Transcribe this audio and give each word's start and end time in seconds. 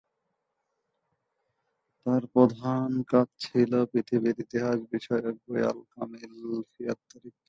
তার 2.05 2.23
প্রধান 2.33 2.89
কাজ 3.11 3.27
ছিল 3.39 3.71
পৃথিবীর 3.91 4.37
ইতিহাস 4.39 4.77
বিষয়ক 4.93 5.35
বই 5.45 5.61
"আল 5.63 5.79
কামিল 5.93 6.33
ফি 6.71 6.81
আত 6.91 6.99
তারিখ"। 7.09 7.33